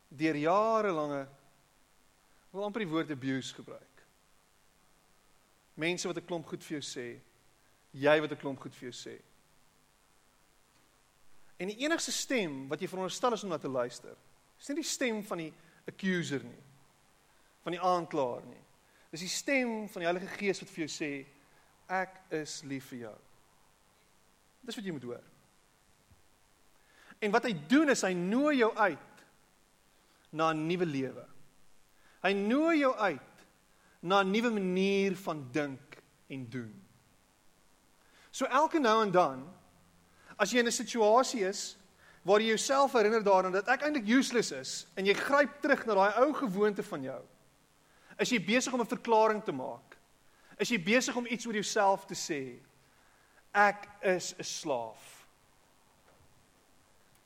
[0.08, 1.28] deur jarelange
[2.52, 4.04] wil amper die woord abuse gebruik.
[5.74, 7.20] Mense wat 'n klomp goed vir jou sê,
[7.92, 9.22] jy wat 'n klomp goed vir jou sê.
[11.58, 14.16] En die enigste stem wat jy veronderstel is om na te luister,
[14.60, 15.54] is nie die stem van die
[15.88, 16.64] accuser nie,
[17.64, 18.64] van die aanklaer nie.
[19.12, 21.12] Dis die stem van die Heilige Gees wat vir jou sê
[21.88, 23.16] ek is lief vir jou.
[24.68, 25.28] Dis wat jy moet hoor.
[27.24, 29.24] En wat hy doen is hy nooi jou uit
[30.32, 31.26] na 'n nuwe lewe.
[32.24, 33.46] Hy nooi jou uit
[34.02, 36.74] na 'n nuwe manier van dink en doen.
[38.32, 39.48] So elke nou en dan
[40.38, 41.78] as jy in 'n situasie is
[42.24, 45.94] waar jy jouself herinner daaraan dat ek eintlik useless is en jy gryp terug na
[45.94, 47.22] daai ou gewoonte van jou.
[48.20, 49.98] Is jy besig om 'n verklaring te maak?
[50.58, 52.60] Is jy besig om iets oor jouself te sê?
[53.54, 55.28] Ek is 'n slaaf.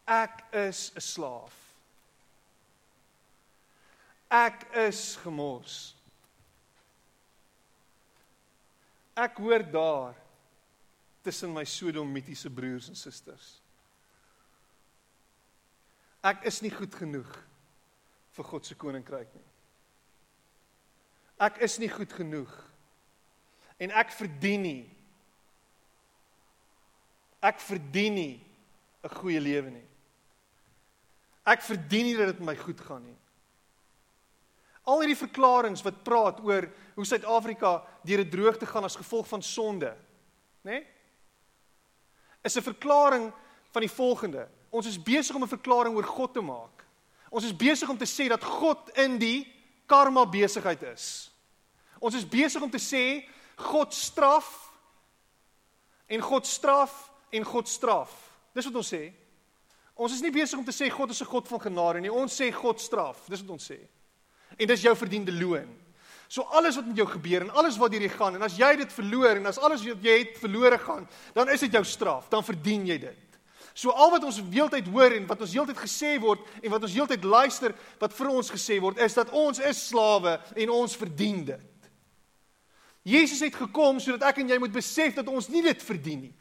[0.07, 1.53] Ek is 'n slaaf.
[4.29, 5.95] Ek is gemors.
[9.13, 10.15] Ek hoor daar
[11.21, 13.61] tussen my sodomitiese broers en susters.
[16.23, 17.31] Ek is nie goed genoeg
[18.31, 19.50] vir God se koninkryk nie.
[21.41, 22.51] Ek is nie goed genoeg
[23.81, 24.81] en ek verdien nie
[27.41, 28.41] ek verdien nie
[29.03, 29.87] 'n goeie lewe nie.
[31.45, 33.17] Ek verdien nie dat dit my goed gaan nie.
[34.85, 39.41] Al hierdie verklaringe wat praat oor hoe Suid-Afrika deur 'n droogte gaan as gevolg van
[39.41, 39.95] sonde,
[40.63, 40.71] nê?
[40.71, 40.87] Nee?
[42.43, 43.33] Is 'n verklaring
[43.71, 44.47] van die volgende.
[44.69, 46.85] Ons is besig om 'n verklaring oor God te maak.
[47.29, 49.47] Ons is besig om te sê dat God in die
[49.87, 51.30] karma besigheid is.
[52.01, 53.21] Ons is besig om te sê
[53.61, 54.49] God straf
[56.09, 56.95] en God straf
[57.31, 58.11] en God straf.
[58.57, 59.05] Dis wat ons sê.
[59.95, 62.11] Ons is nie besig om te sê God is 'n God van genade nie.
[62.11, 63.27] Ons sê God straf.
[63.29, 63.79] Dis wat ons sê
[64.57, 65.69] en dis jou verdiende loon.
[66.31, 68.69] So alles wat met jou gebeur en alles wat deur jy gaan en as jy
[68.79, 72.29] dit verloor en as alles wat jy het verlore gaan, dan is dit jou straf,
[72.31, 73.39] dan verdien jy dit.
[73.75, 76.95] So al wat ons heeltyd hoor en wat ons heeltyd gesê word en wat ons
[76.95, 81.43] heeltyd luister wat vir ons gesê word is dat ons is slawe en ons verdien
[81.51, 81.67] dit.
[83.01, 86.35] Jesus het gekom sodat ek en jy moet besef dat ons nie dit verdien nie.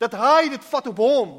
[0.00, 1.32] Dat hy dit vat op hom,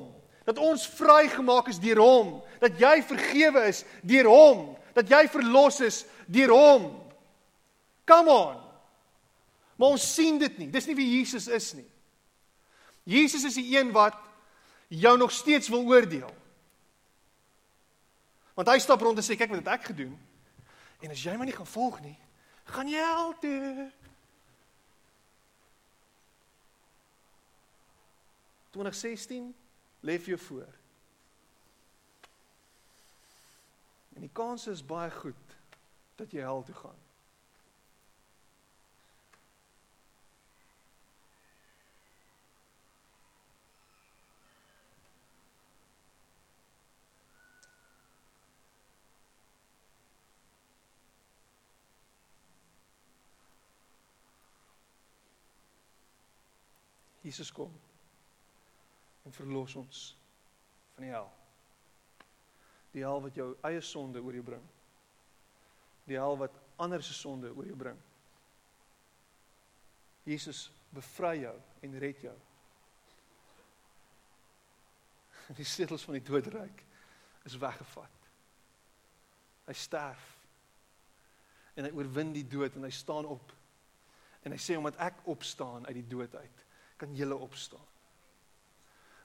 [0.46, 4.66] dat ons vrygemaak is deur hom, dat jy vergewe is deur hom,
[4.98, 6.90] dat jy verlos is deur hom.
[8.10, 8.60] Come on.
[9.80, 10.70] Maar ons sien dit nie.
[10.70, 11.88] Dis nie wie Jesus is nie.
[13.10, 14.18] Jesus is die een wat
[14.92, 16.30] jou nog steeds wil oordeel.
[18.54, 20.14] Want hy stap rond en sê kyk wat het ek gedoen.
[21.02, 22.18] En as jy my nie gaan volg nie,
[22.72, 23.92] gaan jy hel toe.
[28.72, 29.52] 2016
[30.08, 30.74] lê vir jou voor.
[34.16, 35.58] En die kans is baie goed
[36.16, 37.00] dat jy hel toe gaan.
[57.22, 57.72] Jesus kom
[59.26, 60.06] en verlos ons
[60.96, 61.30] van die hel.
[62.92, 64.64] Die hel wat jou eie sonde oor jou bring.
[66.10, 68.00] Die hel wat ander se sonde oor jou bring.
[70.26, 71.56] Jesus bevry jou
[71.86, 72.36] en red jou.
[75.58, 76.84] Die sleutels van die doodryk
[77.50, 78.28] is weggevat.
[79.66, 80.22] Hy sterf.
[81.76, 83.54] En hy oorwin die dood en hy staan op.
[84.46, 86.64] En hy sê omdat ek opstaan uit die dood uit,
[87.02, 87.88] kan julle opstaan.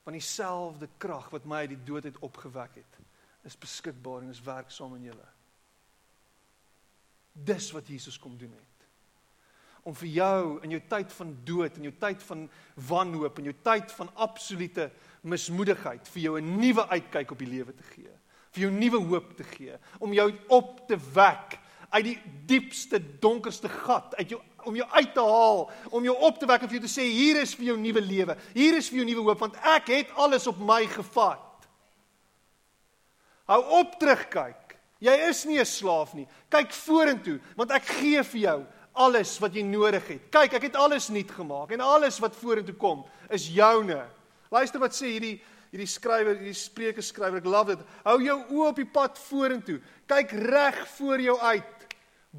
[0.06, 3.00] Want dieselfde krag wat my uit die dood uit opgewek het,
[3.46, 5.26] is beskikbaar en is werksaam in julle.
[7.32, 8.86] Dis wat Jesus kom doen het.
[9.86, 12.46] Om vir jou in jou tyd van dood, in jou tyd van
[12.88, 14.88] wanhoop, in jou tyd van absolute
[15.26, 18.14] mismoedigheid vir jou 'n nuwe uitkyk op die lewe te gee,
[18.50, 21.58] vir jou nuwe hoop te gee, om jou op te wek
[21.90, 25.60] uit die diepste donkerste gat uit jou om jou uit te haal,
[25.94, 28.02] om jou op te wek en vir jou te sê hier is vir jou nuwe
[28.02, 28.34] lewe.
[28.56, 31.68] Hier is vir jou nuwe hoop want ek het alles op my gevat.
[33.46, 34.74] Hou op terugkyk.
[34.98, 36.26] Jy is nie 'n slaaf nie.
[36.50, 40.30] Kyk vorentoe want ek gee vir jou alles wat jy nodig het.
[40.30, 44.02] Kyk, ek het alles nuut gemaak en alles wat vorentoe kom is joune.
[44.50, 47.86] Luister wat sê hierdie hierdie skrywer, hierdie spreuke skrywer, ek love dit.
[48.06, 49.80] Hou jou oë op die pad vorentoe.
[50.08, 51.75] Kyk reg voor jou uit.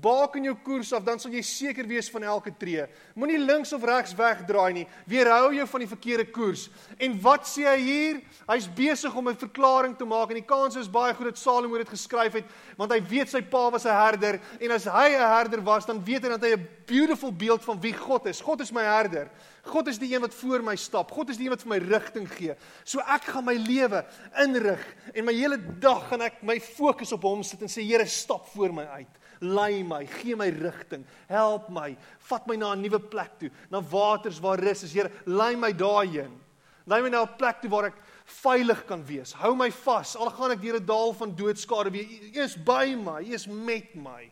[0.01, 2.83] Baak in jou koers af, dan sal jy seker wees van elke tree.
[3.17, 4.85] Moenie links of regs wegdraai nie.
[5.09, 6.67] Weerhou jou van die verkeerde koers.
[7.01, 8.19] En wat sê hy hier?
[8.49, 11.77] Hy's besig om 'n verklaring te maak en die kans is baie goed dat Salomo
[11.77, 12.45] dit geskryf het,
[12.77, 16.03] want hy weet sy pa was 'n herder en as hy 'n herder was, dan
[16.03, 18.41] weet hy dat hy 'n beautiful beeld van wie God is.
[18.41, 19.29] God is my herder.
[19.63, 21.11] God is die een wat voor my stap.
[21.11, 22.55] God is die een wat vir my rigting gee.
[22.83, 24.05] So ek gaan my lewe
[24.43, 28.05] inrig en my hele dag gaan ek my fokus op hom sit en sê Here,
[28.05, 31.95] stap voor my uit lei my, gee my rigting, help my,
[32.29, 34.93] vat my na 'n nuwe plek toe, na waters waar rus is.
[34.93, 36.39] Here, lei my daarheen.
[36.85, 39.33] Lei my na 'n plek toe waar ek veilig kan wees.
[39.33, 42.07] Hou my vas al gaan ek deur 'n dal van doodskade weer.
[42.07, 44.31] U is by my, U is met my.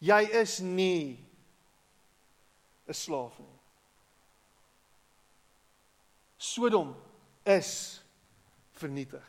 [0.00, 1.18] Jy is nie
[2.88, 3.58] 'n slaaf nie.
[6.38, 6.96] Sodom
[7.44, 8.00] is
[8.72, 9.26] vernietig.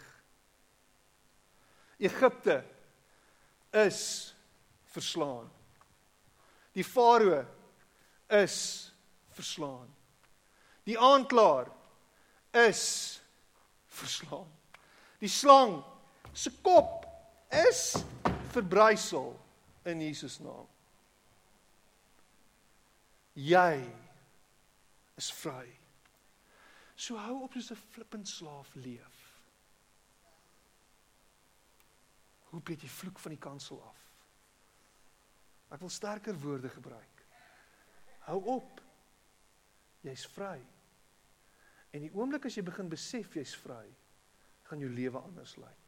[1.99, 2.63] Egipte
[3.73, 4.33] is
[4.93, 5.49] verslaan.
[6.71, 7.45] Die farao
[8.27, 8.57] is
[9.35, 9.89] verslaan.
[10.83, 11.71] Die aanklaer
[12.51, 13.21] is
[13.87, 14.49] verslaan.
[15.19, 15.83] Die slang
[16.33, 17.05] se kop
[17.49, 17.95] is
[18.53, 19.33] verbrysel
[19.85, 20.67] in Jesus naam.
[23.33, 23.83] Jy
[25.19, 25.67] is vry.
[26.99, 29.17] So hou op soos 'n flippend slaaf leef.
[32.51, 34.08] Breek jy vloek van die kansel af?
[35.69, 37.25] Ek wil sterker woorde gebruik.
[38.25, 38.81] Hou op.
[40.05, 40.57] Jy's vry.
[41.93, 43.85] En die oomblik as jy begin besef jy's vry,
[44.69, 45.85] gaan jou lewe anders lyk.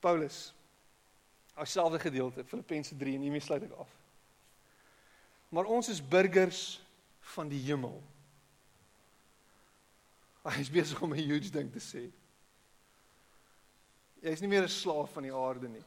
[0.00, 0.54] Paulus
[1.60, 3.90] Alselfde gedeelte Filippense 3 en hiermee sluit ek af.
[5.52, 6.80] Maar ons is burgers
[7.34, 7.98] van die hemel.
[10.44, 12.10] Hy is besig om 'n huge ding te sê.
[14.22, 15.84] Jy is nie meer 'n slaaf van die aarde nie.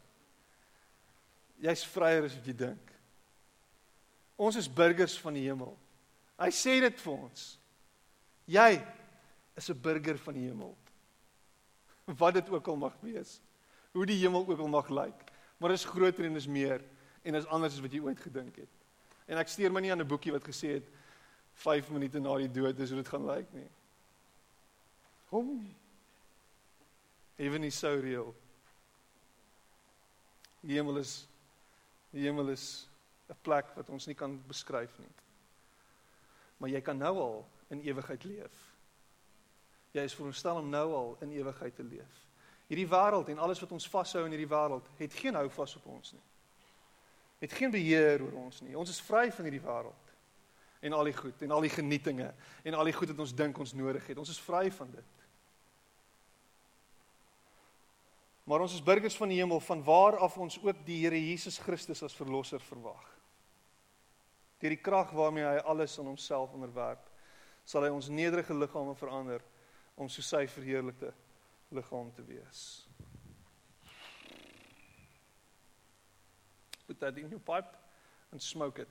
[1.62, 2.92] Jy's vryer as wat jy dink.
[4.36, 5.78] Ons is burgers van die hemel.
[6.38, 7.60] Hy sê dit vir ons.
[8.46, 8.84] Jy
[9.56, 10.78] is 'n burger van die hemel.
[12.20, 13.40] Wat dit ook al mag wees.
[13.94, 15.32] Hoe die hemel ook al mag lyk.
[15.58, 16.84] Maar dit is groter en is meer
[17.24, 18.70] en is anders as wat jy ooit gedink het.
[19.28, 20.90] En ek steur my nie aan 'n boekie wat gesê het
[21.54, 23.70] 5 minute na die dood is hoe dit gaan lyk nie.
[25.34, 25.76] Hom.
[27.42, 28.30] Even nie so reël.
[30.62, 31.24] Die hemel is
[32.14, 32.88] die hemel is
[33.30, 35.10] 'n plek wat ons nie kan beskryf nie.
[36.58, 38.54] Maar jy kan nou al in ewigheid leef.
[39.92, 42.28] Jy is veronderstel om nou al in ewigheid te leef.
[42.68, 45.86] Hierdie wêreld en alles wat ons vashou in hierdie wêreld het geen hou vas op
[45.86, 46.24] ons nie.
[47.40, 48.78] Het geen beheer oor ons nie.
[48.78, 50.14] Ons is vry van hierdie wêreld
[50.80, 53.58] en al die goed en al die genietinge en al die goed wat ons dink
[53.58, 54.18] ons nodig het.
[54.18, 55.23] Ons is vry van dit.
[58.44, 61.58] Maar ons is burgers van die hemel van waar af ons ook die Here Jesus
[61.58, 63.06] Christus as verlosser verwag.
[64.60, 67.08] Deur die krag waarmee hy alles aan homself onderwerp,
[67.64, 69.44] sal hy ons nederige liggame verander
[69.96, 71.14] om so sy verheerlikte
[71.72, 72.84] liggaam te wees.
[76.88, 77.72] Put that in your pipe
[78.32, 78.88] and smoke it.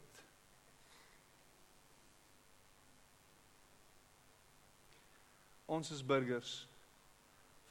[5.69, 6.67] Ons is burgers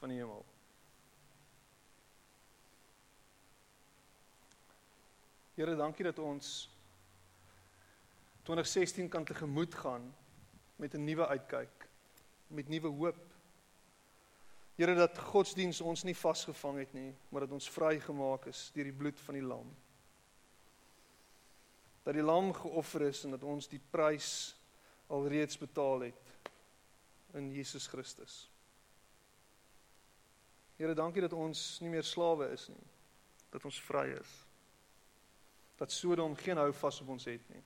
[0.00, 0.51] van die hemel.
[5.62, 6.46] Here, dankie dat ons
[8.42, 10.14] 2016 kan tegemoet gaan
[10.76, 11.86] met 'n nuwe uitkyk,
[12.46, 13.20] met nuwe hoop.
[14.74, 18.92] Here dat godsdiens ons nie vasgevang het nie, maar dat ons vrygemaak is deur die
[18.92, 19.76] bloed van die lam.
[22.02, 24.56] Dat die lam geoffer is en dat ons die prys
[25.06, 26.32] alreeds betaal het
[27.32, 28.50] in Jesus Christus.
[30.76, 32.86] Here, dankie dat ons nie meer slawe is nie,
[33.50, 34.51] dat ons vry is.
[35.82, 37.62] Dat Sodom geen hou vas op ons het nie.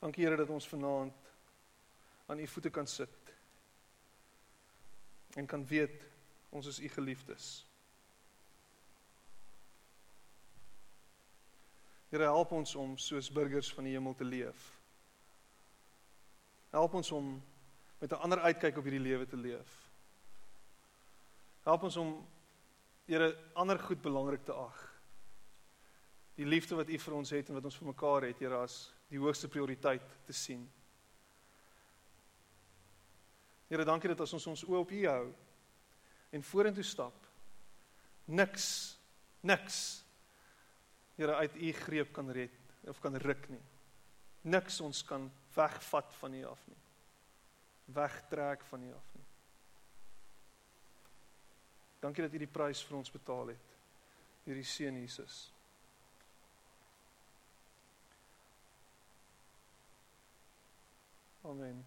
[0.00, 1.28] Dankie Here dat ons vanaand
[2.26, 3.30] aan u voete kan sit
[5.38, 6.02] en kan weet
[6.48, 7.66] ons is u geliefdes.
[12.08, 14.66] Here help ons om soos burgers van die hemel te leef.
[16.74, 17.30] Help ons om
[18.02, 19.78] met 'n ander uitkyk op hierdie lewe te leef.
[21.62, 22.26] Help ons om
[23.10, 24.76] Here ander goed belangrik te ag.
[26.38, 28.76] Die liefde wat U vir ons het en wat ons vir mekaar het, Here, as
[29.10, 30.62] die hoogste prioriteit te sien.
[33.66, 35.24] Here, dankie dat as ons ons oë op U hou
[36.30, 37.26] en vorentoe stap,
[38.30, 38.68] niks
[39.42, 39.80] niks
[41.18, 42.54] Here uit U greep kan red
[42.88, 43.60] of kan ruk nie.
[44.54, 46.78] Niks ons kan wegvat van U af nie.
[47.92, 49.26] Wegtrek van U af nie.
[52.00, 53.72] Dankie dat U die prys vir ons betaal het.
[54.46, 55.40] Hierdie seun Jesus.
[61.44, 61.84] Amen.